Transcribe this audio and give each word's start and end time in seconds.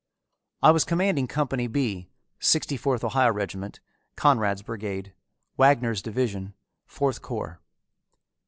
I 0.63 0.71
was 0.71 0.83
commanding 0.83 1.27
Company 1.27 1.67
B, 1.67 2.09
Sixty 2.39 2.75
fourth 2.75 3.03
Ohio 3.03 3.31
regiment, 3.31 3.79
Conrad's 4.15 4.63
brigade, 4.63 5.13
Wagner's 5.57 6.01
division, 6.01 6.55
Fourth 6.87 7.21
corps. 7.21 7.59